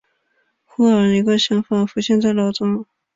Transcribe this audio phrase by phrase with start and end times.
[0.65, 2.87] 忽然一个想法浮现在脑中